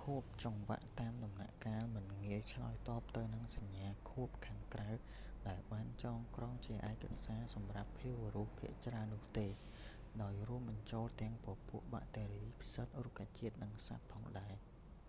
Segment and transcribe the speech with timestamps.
[0.00, 4.90] ខួបចង្វាក់តាមដំណាក់កាលមិនងាយឆ្លើយតបទៅនឹងសញ្ញាខួបខាងក្រៅ
[5.48, 9.46] ដែលបានចងក្រងជាឯកសារសម្រាប់ភាវៈរស់ភាគច្រើននោះទេ
[10.22, 14.54] ដោយរួមបញ្ចូលទាំងពពួកបាក់តេរី ផ្សិត រុក្ខជាតិ និងសត្វផងដែរ